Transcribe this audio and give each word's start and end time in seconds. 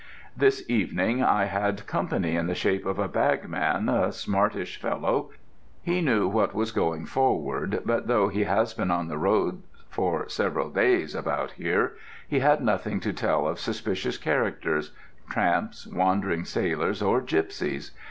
This 0.35 0.67
evening 0.67 1.21
I 1.21 1.45
had 1.45 1.85
company 1.85 2.35
in 2.35 2.47
the 2.47 2.55
shape 2.55 2.87
of 2.87 2.97
a 2.97 3.07
bagman, 3.07 3.87
a 3.87 4.11
smartish 4.11 4.81
fellow. 4.81 5.29
He 5.83 6.01
knew 6.01 6.27
what 6.27 6.55
was 6.55 6.71
going 6.71 7.05
forward, 7.05 7.83
but 7.85 8.07
though 8.07 8.27
he 8.27 8.45
has 8.45 8.73
been 8.73 8.89
on 8.89 9.09
the 9.09 9.19
roads 9.19 9.63
for 9.89 10.27
some 10.27 10.73
days 10.73 11.13
about 11.13 11.51
here, 11.51 11.97
he 12.27 12.39
had 12.39 12.61
nothing 12.63 12.99
to 13.01 13.13
tell 13.13 13.47
of 13.47 13.59
suspicious 13.59 14.17
characters 14.17 14.91
tramps, 15.29 15.85
wandering 15.85 16.45
sailors 16.45 17.03
or 17.03 17.21
gipsies. 17.21 17.91